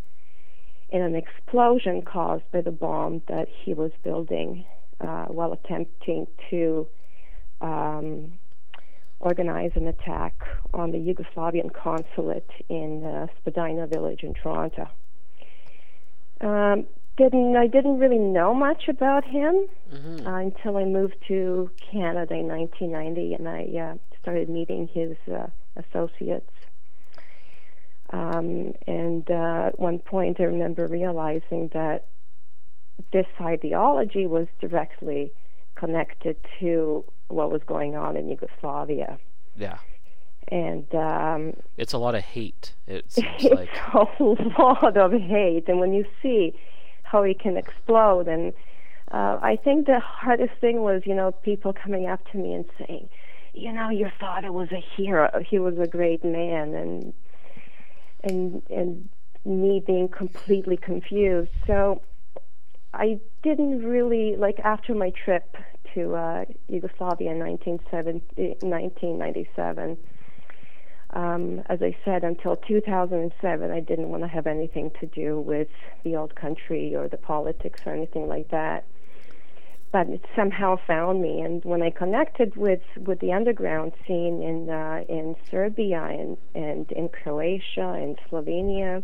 [0.93, 4.63] in an explosion caused by the bomb that he was building
[5.01, 6.87] uh, while attempting to
[7.61, 8.31] um,
[9.19, 10.33] organize an attack
[10.73, 14.87] on the Yugoslavian consulate in uh, Spadina village in Toronto.
[16.41, 16.85] Um,
[17.17, 20.27] didn't I didn't really know much about him Mm-hmm.
[20.27, 25.47] uh, until I moved to Canada in 1990, and I uh, started meeting his uh,
[25.75, 26.49] associates.
[28.13, 32.05] Um, and uh, at one point, I remember realizing that
[33.11, 35.31] this ideology was directly
[35.75, 39.17] connected to what was going on in Yugoslavia.
[39.55, 39.79] Yeah,
[40.49, 42.73] And um, it's a lot of hate.
[42.85, 43.69] It it's like.
[43.93, 44.05] a
[44.59, 45.67] lot of hate.
[45.67, 46.53] And when you see
[47.01, 48.53] how it can explode, and
[49.11, 52.65] uh, I think the hardest thing was, you know, people coming up to me and
[52.77, 53.09] saying,
[53.55, 55.43] you know, your father was a hero.
[55.47, 57.13] He was a great man, and
[58.23, 59.09] and and
[59.45, 61.51] me being completely confused.
[61.67, 62.01] So
[62.93, 65.55] I didn't really like after my trip
[65.93, 69.97] to uh, Yugoslavia in 1970, 1997
[71.13, 75.67] um, as I said, until 2007, I didn't want to have anything to do with
[76.03, 78.85] the old country or the politics or anything like that.
[79.93, 84.69] But it somehow found me, and when I connected with, with the underground scene in
[84.69, 89.03] uh, in Serbia and and in Croatia and Slovenia,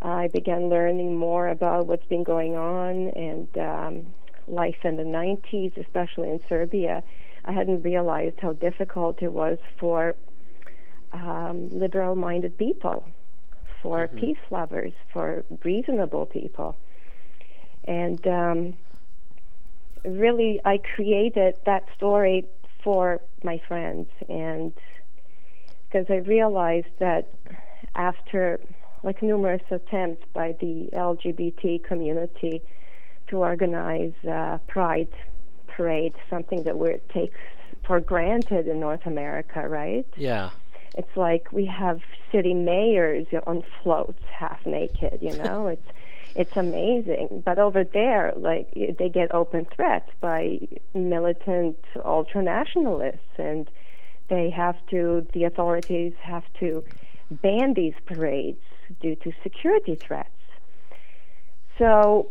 [0.00, 4.14] I began learning more about what's been going on and um,
[4.48, 7.02] life in the 90s, especially in Serbia.
[7.44, 10.14] I hadn't realized how difficult it was for
[11.12, 13.04] um, liberal minded people,
[13.82, 14.20] for Mhm.
[14.20, 16.76] peace lovers, for reasonable people.
[17.86, 18.74] And um,
[20.04, 22.46] really, I created that story
[22.82, 24.08] for my friends.
[24.28, 24.72] And
[25.84, 27.28] because I realized that
[27.94, 28.60] after
[29.02, 32.62] like numerous attempts by the LGBT community
[33.28, 35.08] to organize uh, Pride
[35.66, 37.32] parade, something that we take
[37.86, 40.06] for granted in North America, right?
[40.16, 40.50] Yeah.
[40.96, 45.18] It's like we have city mayors on floats, half naked.
[45.20, 45.86] You know, it's
[46.34, 47.42] it's amazing.
[47.44, 50.58] But over there, like they get open threats by
[50.94, 53.70] militant ultranationalists, and
[54.28, 55.26] they have to.
[55.32, 56.84] The authorities have to
[57.30, 58.60] ban these parades
[59.00, 60.28] due to security threats.
[61.78, 62.28] So,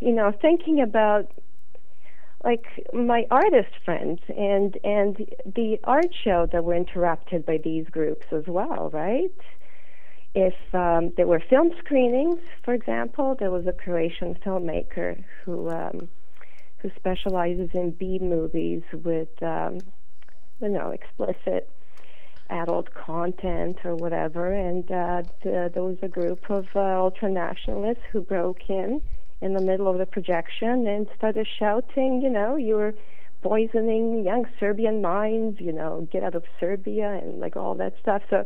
[0.00, 1.30] you know, thinking about
[2.44, 8.26] like my artist friends and and the art show that were interrupted by these groups
[8.32, 9.32] as well, right?
[10.40, 16.08] If um, there were film screenings, for example, there was a Croatian filmmaker who um,
[16.80, 19.82] who specializes in B movies with um,
[20.62, 21.68] you know explicit
[22.50, 28.20] adult content or whatever, and uh, th- there was a group of uh, ultranationalists who
[28.20, 29.00] broke in
[29.40, 32.94] in the middle of the projection and started shouting, you know, you're
[33.42, 38.22] poisoning young Serbian minds, you know, get out of Serbia and like all that stuff.
[38.30, 38.44] So,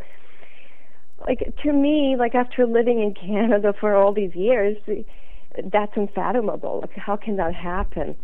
[1.26, 4.76] like to me, like after living in Canada for all these years,
[5.72, 6.80] that's unfathomable.
[6.80, 8.16] Like, how can that happen?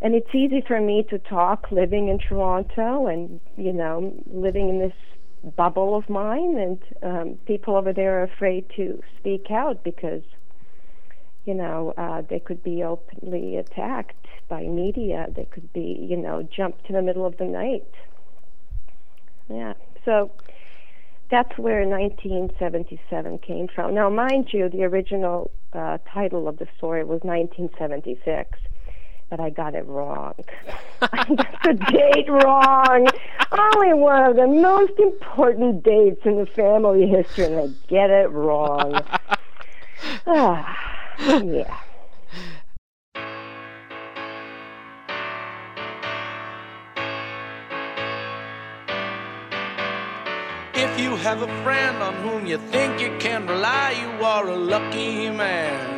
[0.00, 4.78] And it's easy for me to talk living in Toronto and, you know, living in
[4.78, 4.92] this
[5.56, 10.22] bubble of mine, and um, people over there are afraid to speak out because
[11.48, 15.28] you know, uh, they could be openly attacked by media.
[15.34, 17.90] They could be, you know, jumped in the middle of the night.
[19.48, 19.72] Yeah.
[20.04, 20.30] So
[21.30, 23.94] that's where 1977 came from.
[23.94, 28.58] Now, mind you, the original uh, title of the story was 1976,
[29.28, 30.34] but I got it wrong.
[31.02, 33.06] I got the date wrong.
[33.52, 38.30] Only one of the most important dates in the family history, and I get it
[38.30, 39.02] wrong.
[40.26, 40.78] ah
[41.42, 41.78] yeah.
[50.98, 55.30] You have a friend on whom you think you can rely, you are a lucky
[55.30, 55.96] man.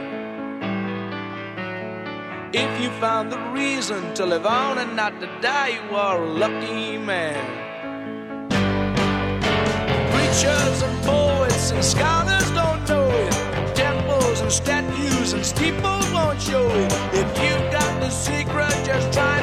[2.53, 6.27] If you found the reason to live on and not to die, you are a
[6.27, 7.41] lucky man.
[10.13, 16.69] Preachers and poets and scholars don't know it Temples and statues and steeples won't show
[16.69, 16.93] it.
[17.15, 19.40] If you've got the secret, just try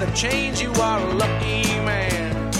[0.00, 2.50] instead of chains, you are a lucky man.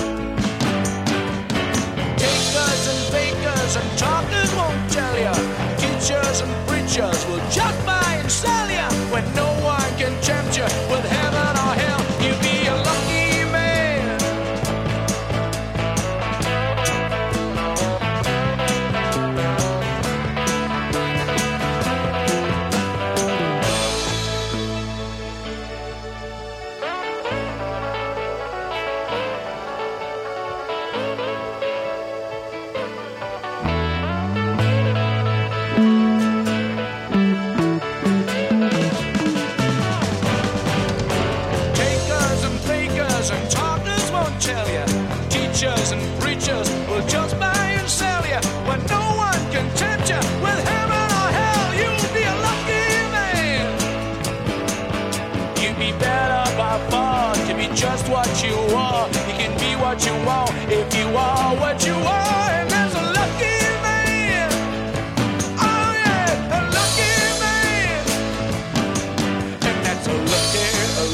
[2.17, 5.33] Takers and fakers and talkers won't tell you.
[5.79, 10.65] Teachers and preachers will just buy and sell you when no one can tempt you
[10.91, 11.00] with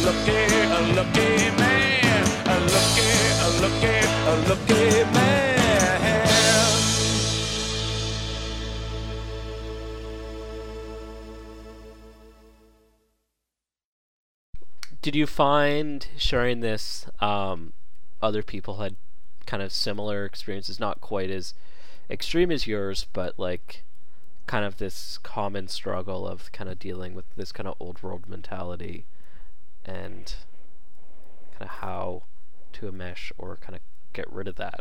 [0.06, 2.24] lucky, a lucky man.
[2.46, 3.10] A lucky,
[3.42, 5.56] a lucky, a lucky man.
[15.02, 17.72] Did you find sharing this um,
[18.22, 18.94] other people had
[19.44, 21.54] kind of similar experiences, not quite as
[22.08, 23.82] extreme as yours, but like
[24.46, 28.28] kind of this common struggle of kind of dealing with this kind of old world
[28.28, 29.04] mentality
[29.86, 30.34] and
[31.52, 32.24] kind of how
[32.74, 33.80] to mesh or kind of
[34.12, 34.80] get rid of that?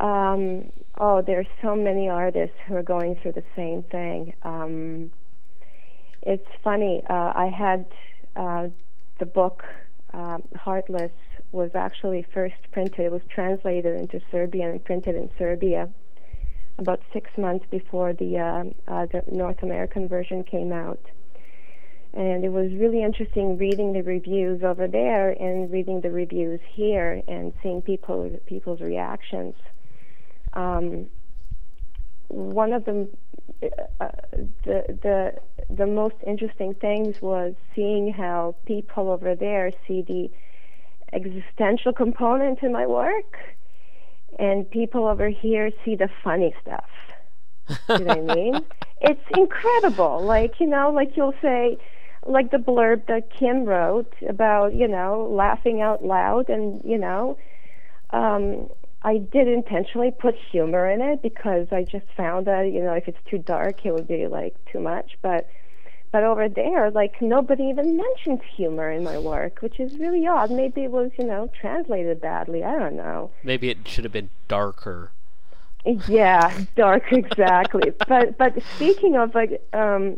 [0.00, 4.34] Um, oh, there's so many artists who are going through the same thing.
[4.42, 5.10] Um,
[6.22, 7.02] it's funny.
[7.08, 7.86] Uh, I had
[8.34, 8.68] uh,
[9.18, 9.64] the book
[10.12, 11.12] um, Heartless
[11.52, 13.00] was actually first printed.
[13.00, 15.88] It was translated into Serbian and printed in Serbia
[16.78, 21.00] about six months before the, uh, uh, the North American version came out.
[22.16, 27.22] And it was really interesting reading the reviews over there and reading the reviews here
[27.28, 29.54] and seeing people people's reactions.
[30.54, 31.08] Um,
[32.28, 33.06] one of the
[34.00, 34.08] uh,
[34.64, 35.34] the the
[35.68, 40.30] the most interesting things was seeing how people over there see the
[41.12, 43.36] existential component in my work,
[44.38, 46.88] and people over here see the funny stuff.
[47.90, 48.64] you know what I mean?
[49.02, 50.22] It's incredible.
[50.24, 51.76] Like you know, like you'll say,
[52.28, 57.36] like the blurb that Kim wrote about you know laughing out loud, and you know.
[58.10, 58.68] Um,
[59.02, 63.06] I did intentionally put humor in it because I just found that you know if
[63.06, 65.48] it's too dark it would be like too much but
[66.12, 70.50] but over there like nobody even mentions humor in my work which is really odd
[70.50, 74.30] maybe it was you know translated badly I don't know Maybe it should have been
[74.48, 75.10] darker.
[76.08, 80.16] yeah dark exactly but but speaking of like um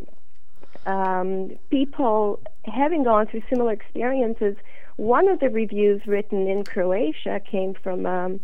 [0.89, 4.57] um people having gone through similar experiences
[4.97, 8.41] one of the reviews written in Croatia came from um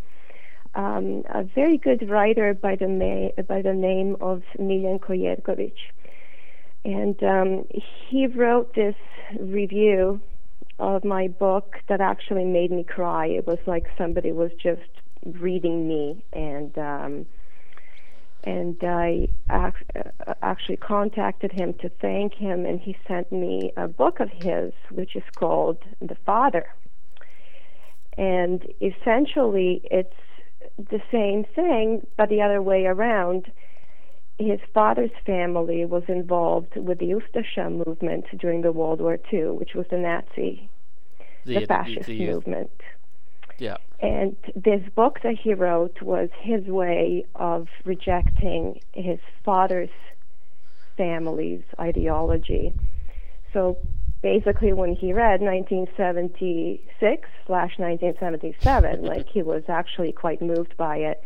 [0.74, 5.74] um, a very good writer by the, ma- by the name of Miljenko Jergovic.
[6.84, 7.64] And um,
[8.08, 8.96] he wrote this
[9.38, 10.20] review
[10.78, 13.26] of my book that actually made me cry.
[13.26, 14.82] It was like somebody was just
[15.24, 17.26] reading me, and um,
[18.44, 20.10] and I ac-
[20.42, 25.16] actually contacted him to thank him, and he sent me a book of his, which
[25.16, 26.66] is called The Father.
[28.16, 30.14] And essentially, it's
[30.78, 33.50] the same thing, but the other way around.
[34.38, 39.74] His father's family was involved with the Ustasha movement during the World War II, which
[39.74, 40.68] was the Nazi,
[41.44, 42.72] the, fascist the- movement.
[43.58, 43.76] Yeah.
[44.00, 49.90] And this book that he wrote was his way of rejecting his father's
[50.96, 52.72] family's ideology.
[53.52, 53.78] So
[54.22, 61.22] basically, when he read 1976 slash 1977, like he was actually quite moved by it.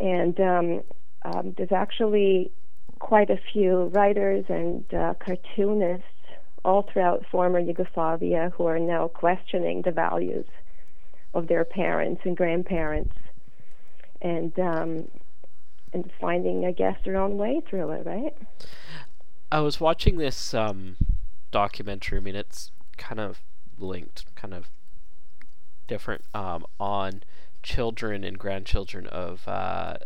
[0.00, 0.82] And um,
[1.24, 2.50] um, there's actually
[2.98, 6.04] quite a few writers and uh, cartoonists
[6.64, 10.46] all throughout former Yugoslavia who are now questioning the values
[11.34, 13.14] of their parents and grandparents,
[14.20, 15.08] and um,
[15.92, 18.36] and finding, I guess, their own way through it, right?
[19.52, 20.96] I was watching this um,
[21.50, 22.18] documentary.
[22.18, 23.40] I mean, it's kind of
[23.78, 24.68] linked, kind of
[25.88, 27.22] different um, on
[27.62, 29.96] children and grandchildren of uh,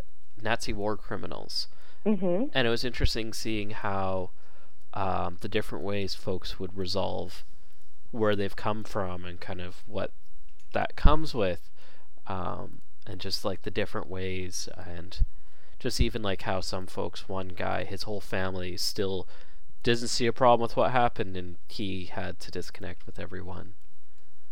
[0.41, 1.69] Nazi war criminals,
[2.07, 2.47] Mm-hmm.
[2.53, 4.31] and it was interesting seeing how
[4.93, 7.45] um, the different ways folks would resolve
[8.11, 10.13] where they've come from and kind of what
[10.75, 11.71] that comes with,
[12.27, 15.25] um, and just like the different ways and
[15.79, 19.27] just even like how some folks, one guy, his whole family still
[19.83, 23.75] doesn't see a problem with what happened, and he had to disconnect with everyone.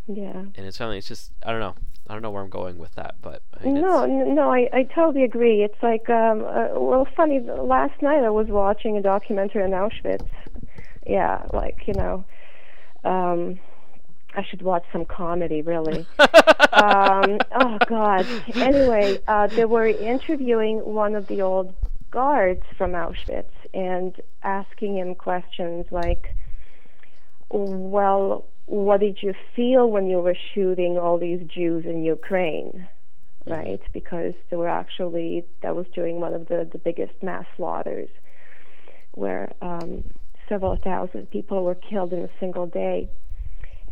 [0.06, 0.44] Yeah.
[0.54, 1.74] And it's family, it's just I don't know,
[2.08, 4.82] I don't know where I'm going with that, but I mean, No, no, I, I
[4.82, 5.62] totally agree.
[5.62, 7.40] It's like, um, uh, well, funny.
[7.40, 10.28] Last night I was watching a documentary on Auschwitz.
[11.06, 12.24] Yeah, like you know,
[13.04, 13.58] um,
[14.34, 16.06] I should watch some comedy, really.
[16.18, 18.26] um, oh God.
[18.54, 21.74] Anyway, uh, they were interviewing one of the old
[22.10, 26.34] guards from Auschwitz and asking him questions like,
[27.50, 32.88] "Well, what did you feel when you were shooting all these Jews in Ukraine?"
[33.44, 38.08] Right, because they were actually that was during one of the the biggest mass slaughters,
[39.12, 40.04] where um,
[40.48, 43.10] several thousand people were killed in a single day.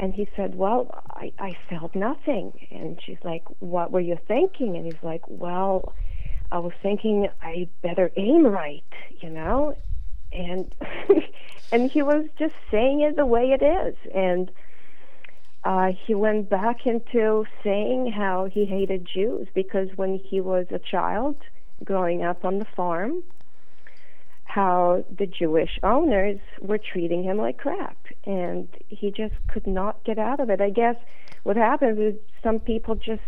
[0.01, 2.53] And he said, Well, I, I felt nothing.
[2.71, 4.77] And she's like, What were you thinking?
[4.77, 5.95] And he's like, Well,
[6.51, 8.83] I was thinking I better aim right,
[9.21, 9.77] you know?
[10.33, 10.75] And
[11.73, 13.95] and he was just saying it the way it is.
[14.15, 14.51] And
[15.65, 20.79] uh, he went back into saying how he hated Jews because when he was a
[20.79, 21.37] child
[21.85, 23.23] growing up on the farm,
[24.51, 27.97] how the Jewish owners were treating him like crap.
[28.25, 30.61] And he just could not get out of it.
[30.61, 30.97] I guess
[31.45, 33.23] what happens is some people just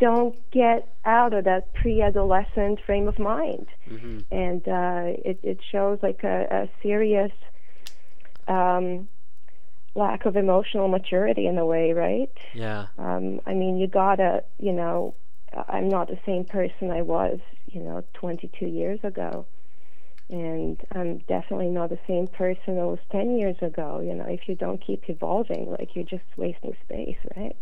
[0.00, 3.66] don't get out of that pre adolescent frame of mind.
[3.88, 4.24] Mhm.
[4.30, 7.32] And uh, it, it shows like a, a serious
[8.48, 9.08] um,
[9.94, 12.32] lack of emotional maturity in a way, right?
[12.54, 15.14] yeah, Um, I mean, you gotta, you know,
[15.68, 19.46] I'm not the same person I was, you know, 22 years ago.
[20.30, 24.00] And I'm definitely not the same person I was 10 years ago.
[24.00, 27.56] You know, if you don't keep evolving, like you're just wasting space, right?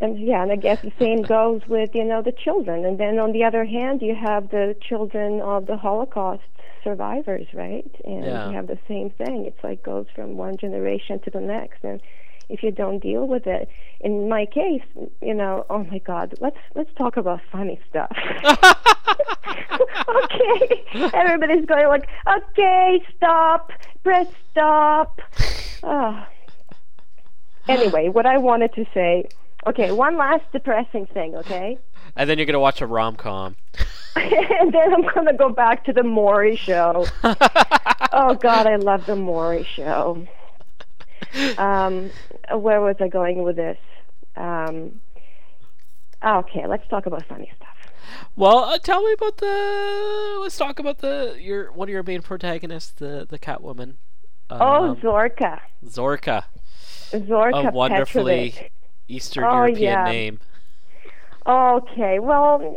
[0.00, 2.84] and yeah, and I guess the same goes with you know the children.
[2.84, 6.42] And then on the other hand, you have the children of the Holocaust
[6.82, 7.90] survivors, right?
[8.04, 8.48] And Yeah.
[8.48, 9.44] you have the same thing.
[9.46, 12.00] It's like goes from one generation to the next, and
[12.50, 13.68] if you don't deal with it,
[14.00, 14.82] in my case,
[15.22, 18.10] you know, oh my God, let's let's talk about funny stuff.
[20.08, 20.84] okay,
[21.14, 23.72] everybody's going like, okay, stop,
[24.02, 25.20] press stop.
[25.82, 26.26] Oh.
[27.68, 29.28] Anyway, what I wanted to say.
[29.66, 31.36] Okay, one last depressing thing.
[31.36, 31.78] Okay.
[32.16, 33.56] And then you're gonna watch a rom com.
[34.16, 37.06] and then I'm gonna go back to the Maury show.
[37.22, 40.26] oh God, I love the Maury show.
[41.58, 42.10] Um,
[42.54, 43.78] where was I going with this?
[44.36, 45.00] Um,
[46.24, 47.68] okay, let's talk about funny stuff.
[48.36, 50.38] Well, uh, tell me about the.
[50.40, 53.94] Let's talk about the your one of your main protagonists, the the Catwoman.
[54.50, 56.44] oh, Um, Zorka, Zorka,
[57.12, 58.72] Zorka a wonderfully Petrovic.
[59.08, 60.04] Eastern Oh, European yeah.
[60.04, 60.40] name.
[61.46, 62.76] Okay, well,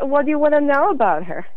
[0.00, 1.46] what do you want to know about her?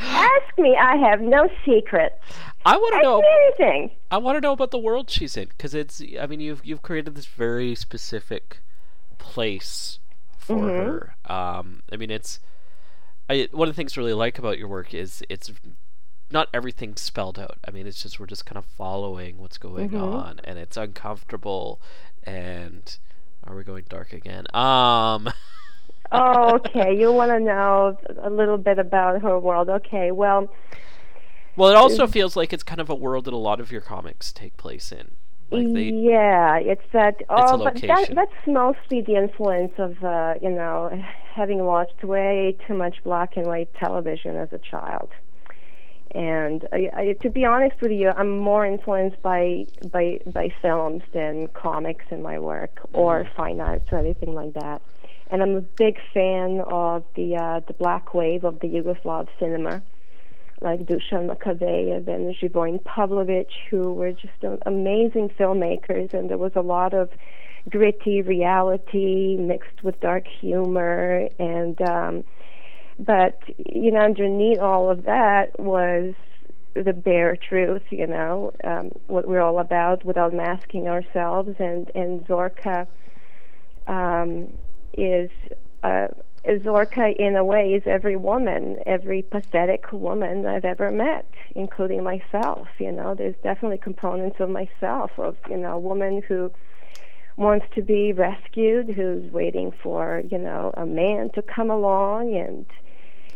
[0.00, 0.76] Ask me.
[0.76, 2.14] I have no secrets.
[2.68, 3.22] I want to know.
[3.58, 3.90] anything.
[4.10, 6.02] I want to know about the world she's in because it's.
[6.20, 8.60] I mean, you've you've created this very specific
[9.18, 9.98] place
[10.36, 10.76] for Mhm.
[10.76, 11.16] her.
[11.32, 12.40] Um, I mean, it's.
[13.30, 15.50] I one of the things I really like about your work is it's
[16.30, 17.58] not everything spelled out.
[17.66, 20.02] I mean, it's just we're just kind of following what's going Mhm.
[20.02, 21.80] on, and it's uncomfortable.
[22.24, 22.96] And
[23.44, 24.46] are we going dark again?
[24.54, 25.28] Um.
[26.12, 29.68] okay, you want to know a little bit about her world.
[29.68, 30.48] Okay, well,
[31.58, 33.80] Well, it also feels like it's kind of a world that a lot of your
[33.80, 35.10] comics take place in.
[35.50, 37.16] Like they, yeah, it's that.
[37.28, 40.88] Oh, a but that, that's mostly the influence of uh, you know
[41.34, 45.10] having watched way too much black and white television as a child.
[46.14, 51.02] And I, I, to be honest with you, I'm more influenced by by by films
[51.12, 53.36] than comics in my work or Mm-hmm.
[53.36, 54.80] fine arts or anything like that.
[55.30, 59.82] And I'm a big fan of the uh, the black wave of the Yugoslav cinema
[60.60, 66.52] like Dusan Makaveyev and Zhivojin Pavlovich, who were just a- amazing filmmakers, and there was
[66.56, 67.10] a lot of
[67.68, 72.24] gritty reality mixed with dark humor, and um,
[72.98, 76.14] but you know, underneath all of that was
[76.74, 82.26] the bare truth, you know, um, what we're all about without masking ourselves, and and
[82.26, 82.86] Zorka
[83.86, 84.48] um,
[84.94, 85.30] is.
[85.82, 86.08] Uh,
[86.56, 92.68] Zorka, in a way, is every woman, every pathetic woman I've ever met, including myself.
[92.78, 96.50] You know, there's definitely components of myself, of you know, a woman who
[97.36, 102.66] wants to be rescued, who's waiting for you know a man to come along, and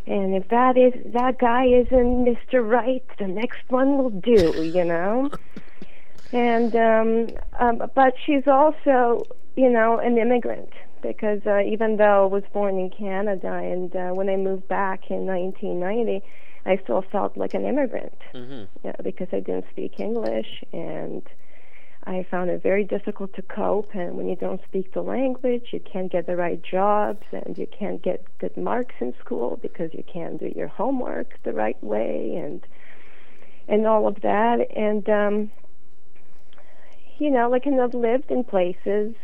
[0.07, 2.67] and if that is that guy isn't Mr.
[2.67, 4.63] Right, the next one will do.
[4.63, 5.31] You know.
[6.33, 7.29] And um,
[7.61, 9.23] um, but she's also,
[9.55, 10.73] you know, an immigrant
[11.03, 15.11] because uh, even though I was born in Canada and uh, when I moved back
[15.11, 16.25] in 1990,
[16.65, 21.23] I still felt like an immigrant hmm yeah, because I didn't speak English and
[22.05, 23.95] I found it very difficult to cope.
[23.95, 27.67] And when you don't speak the language, you can't get the right jobs and you
[27.67, 32.35] can't get good marks in school because you can't do your homework the right way
[32.37, 32.67] and
[33.69, 34.67] and all of that.
[34.75, 35.51] And um,
[37.19, 39.15] you know, like and I've lived in places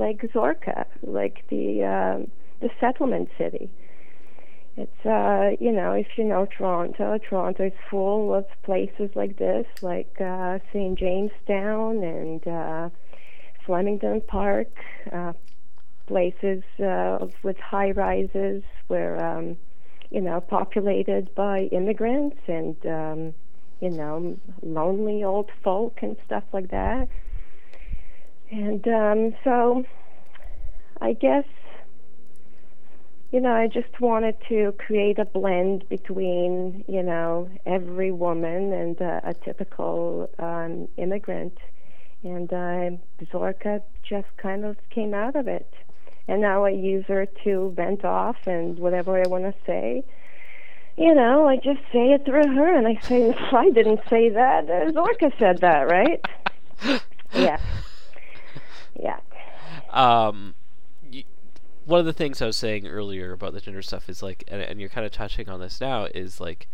[0.00, 2.30] like Zorka, like the um,
[2.60, 3.70] the settlement city.
[4.76, 9.66] It's uh, you know, if you know Toronto, Toronto is full of places like this,
[9.82, 10.98] like uh, St.
[10.98, 12.88] Jamestown and uh,
[13.66, 14.70] Flemington Park,
[15.12, 15.34] uh,
[16.06, 19.56] places uh, with high rises where um,
[20.10, 23.34] you know populated by immigrants and um,
[23.80, 27.06] you know lonely old folk and stuff like that.
[28.50, 29.84] And um, so,
[31.00, 31.44] I guess
[33.30, 39.00] you know, I just wanted to create a blend between, you know, every woman and
[39.00, 41.56] uh, a typical um, immigrant.
[42.24, 45.72] And uh, Zorka just kind of came out of it.
[46.26, 50.04] And now I use her to vent off and whatever I want to say.
[50.96, 54.64] You know, I just say it through her, and I say, I didn't say that.
[54.64, 56.20] Uh, Zorka said that, right?
[57.32, 57.58] yeah.
[59.02, 59.18] Yeah.
[59.90, 60.54] um,
[61.12, 61.24] y-
[61.86, 64.60] one of the things I was saying earlier about the gender stuff is like, and,
[64.60, 66.68] and you're kind of touching on this now, is like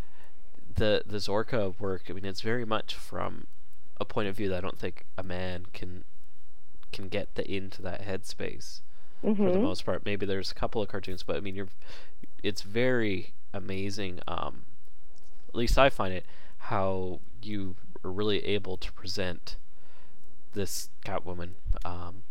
[0.74, 2.04] the the Zorka work.
[2.10, 3.46] I mean, it's very much from
[4.00, 6.04] a point of view that I don't think a man can
[6.92, 8.80] can get the into that headspace
[9.22, 9.62] for the Mhm.
[9.62, 10.04] most part.
[10.04, 11.68] Maybe there's a couple of cartoons, but I mean, you're
[12.42, 14.20] it's very amazing.
[14.28, 14.64] Um,
[15.48, 16.26] at least I find it
[16.58, 19.56] how you are really able to present
[20.54, 21.50] this Catwoman
[21.84, 22.22] um,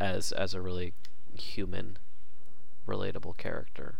[0.00, 0.92] as as a really
[1.34, 1.98] human,
[2.86, 3.96] relatable character.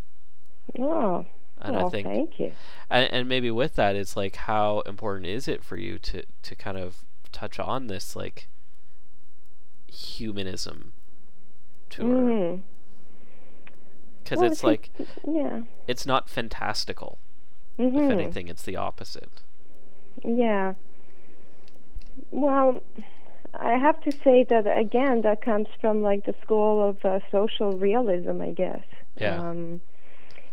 [0.79, 1.27] Oh,
[1.61, 2.53] And well, I think thank you.
[2.91, 6.55] and, and maybe with that it's like how important is it for you to to
[6.55, 8.49] kind of touch on this like
[9.89, 10.93] humanism
[11.91, 12.63] to her Mm.
[14.23, 14.91] because Well, it's it's like
[15.27, 15.63] Yeah.
[15.87, 17.19] it's not fantastical
[17.77, 19.43] hmm if anything it's the opposite
[20.25, 20.75] Yeah.
[22.31, 22.83] Well,
[23.55, 27.73] I have to say that again, that comes from like the school of uh, social
[27.73, 28.85] realism, I guess.
[29.17, 29.41] Yeah.
[29.41, 29.81] Um,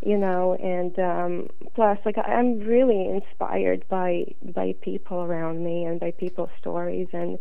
[0.02, 6.00] you know, and um, plus, like I'm really inspired by by people around me and
[6.00, 7.08] by people's stories.
[7.12, 7.40] And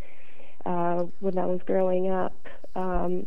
[0.64, 2.36] uh, when I was growing up,
[2.74, 3.26] um,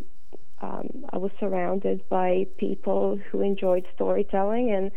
[0.61, 4.91] um, I was surrounded by people who enjoyed storytelling and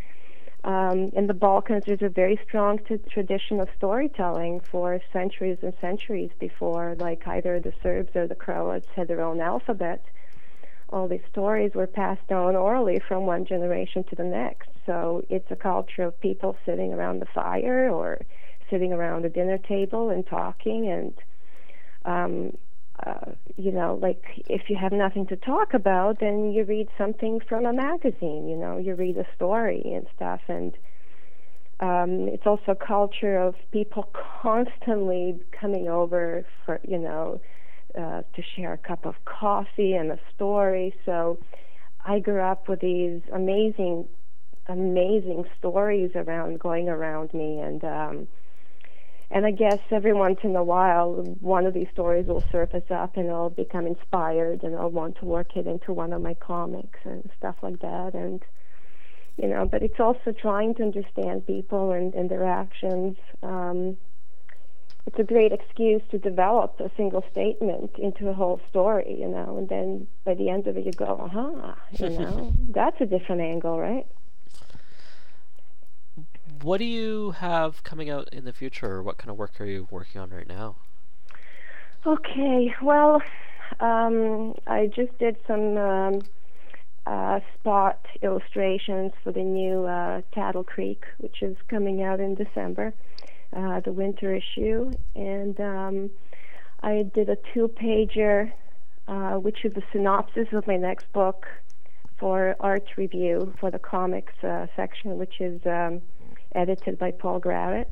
[0.64, 5.72] um, in the Balkans, there's a very strong t- tradition of storytelling for centuries and
[5.80, 10.04] centuries before, like either the Serbs or the Croats had their own alphabet.
[10.90, 14.68] All these stories were passed down orally from one generation to the next.
[14.84, 18.20] So it's a culture of people sitting around the fire or
[18.68, 21.14] sitting around a dinner table and talking and
[22.04, 22.56] um,
[23.06, 27.40] uh, you know, like if you have nothing to talk about, then you read something
[27.48, 28.48] from a magazine.
[28.48, 30.72] You know, you read a story and stuff, and
[31.80, 34.10] um, it's also a culture of people
[34.42, 37.40] constantly coming over for you know
[37.98, 40.94] uh, to share a cup of coffee and a story.
[41.04, 41.38] So
[42.04, 44.06] I grew up with these amazing,
[44.68, 48.28] amazing stories around going around me, and um,
[49.30, 53.16] and I guess every once in a while, one of these stories will surface up,
[53.16, 56.98] and I'll become inspired, and I'll want to work it into one of my comics
[57.04, 58.14] and stuff like that.
[58.14, 58.42] And
[59.36, 63.16] you know, but it's also trying to understand people and, and their actions.
[63.42, 63.96] Um,
[65.06, 69.56] it's a great excuse to develop a single statement into a whole story, you know,
[69.58, 73.40] and then by the end of it, you go, aha, you know, that's a different
[73.40, 74.06] angle, right?
[76.62, 79.64] What do you have coming out in the future or what kind of work are
[79.64, 80.76] you working on right now?
[82.06, 83.22] Okay, well,
[83.80, 86.22] um, I just did some um,
[87.06, 92.92] uh, spot illustrations for the new uh, Taddle Creek, which is coming out in December,
[93.56, 96.10] uh, the winter issue, and um,
[96.82, 98.52] I did a two-pager,
[99.08, 101.46] uh, which is the synopsis of my next book
[102.18, 106.02] for art review for the comics uh, section, which is um,
[106.54, 107.86] edited by Paul Gravett.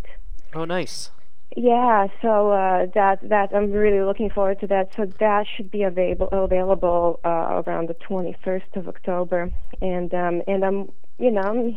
[0.55, 1.11] oh nice.
[1.57, 4.91] Yeah, so uh, that that I'm really looking forward to that.
[4.95, 9.51] So that should be available available uh, around the 21st of October,
[9.81, 11.75] and um, and I'm you know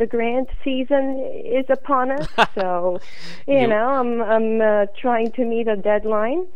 [0.00, 2.26] the grant season is upon us,
[2.58, 2.98] so
[3.46, 6.46] you, You- know I'm I'm uh, trying to meet a deadline,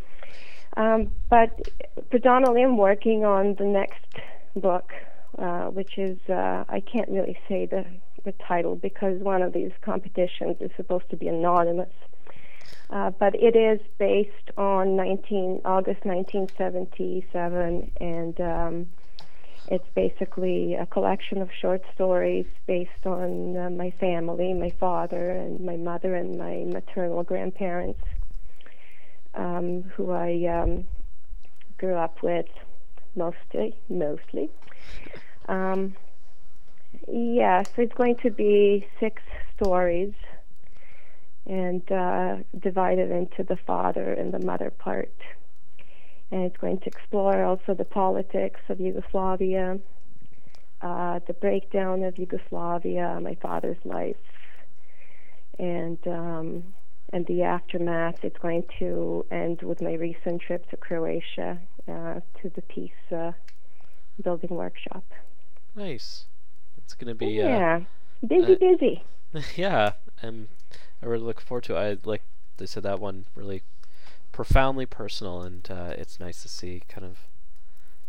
[0.78, 1.50] um, but
[2.10, 4.06] predominantly I'm working on the next
[4.56, 4.92] book,
[5.38, 7.84] uh, which is uh, I can't really say the
[8.24, 11.92] the title because one of these competitions is supposed to be anonymous.
[12.90, 18.86] Uh, but it is based on 19 August 1977, and um,
[19.68, 25.60] it's basically a collection of short stories based on uh, my family, my father and
[25.60, 28.02] my mother and my maternal grandparents,
[29.36, 30.84] um, who I um,
[31.78, 32.46] grew up with
[33.14, 34.50] mostly, mostly.
[35.48, 35.94] Um,
[37.08, 39.22] yeah, so it's going to be six
[39.56, 40.12] stories
[41.46, 45.12] and uh, divided into the father and the mother part.
[46.30, 49.78] And it's going to explore also the politics of Yugoslavia,
[50.80, 54.16] uh, the breakdown of Yugoslavia, my father's life,
[55.58, 56.62] and um,
[57.12, 58.24] and the aftermath.
[58.24, 63.34] It's going to end with my recent trip to Croatia uh, to the peace
[64.22, 65.04] building workshop.
[65.74, 66.26] nice
[66.90, 67.80] it's gonna be uh, yeah,
[68.26, 69.04] busy, uh, busy.
[69.56, 70.48] yeah, and
[71.02, 71.78] I really look forward to it.
[71.78, 72.22] I like
[72.56, 73.62] they said that one really
[74.32, 77.18] profoundly personal, and uh, it's nice to see kind of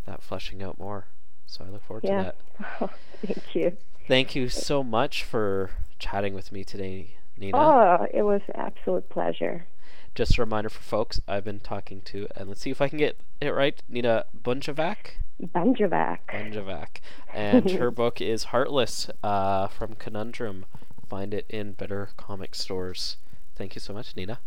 [0.05, 1.05] that fleshing out more.
[1.45, 2.32] So I look forward Yeah.
[2.32, 2.34] to
[2.79, 2.89] that.
[3.25, 3.77] Thank you.
[4.07, 5.69] Thank you so much for
[5.99, 7.57] chatting with me today, Nina.
[7.59, 9.65] Oh, it was an absolute pleasure.
[10.14, 12.97] Just a reminder for folks, I've been talking to, and let's see if I can
[12.97, 14.95] get it right, Nina Bunjevac.
[15.41, 16.20] Banjovac.
[16.30, 16.88] Bunjevac.
[17.34, 20.66] And her book is Heartless uh, from Conundrum.
[21.07, 23.18] Find it in better comic stores.
[23.55, 24.39] Thank you so much, Nina.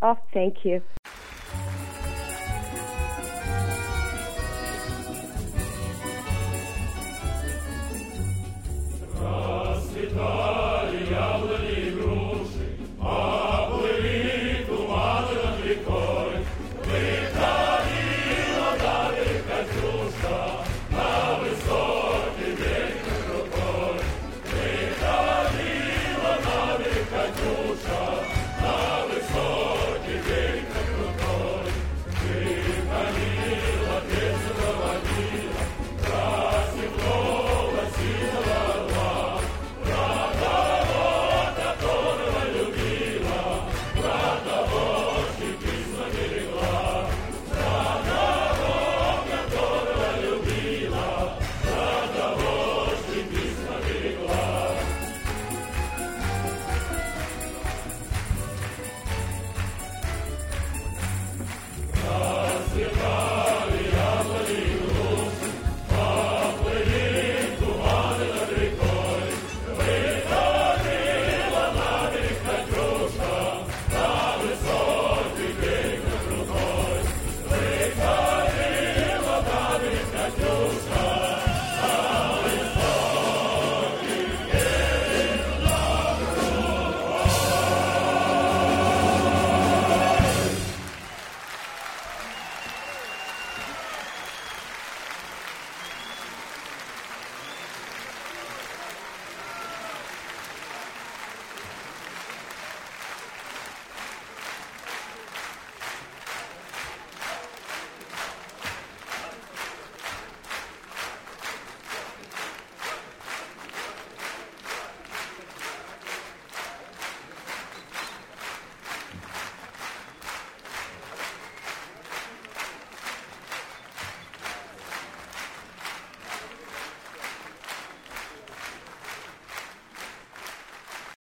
[0.00, 0.82] Oh, thank you.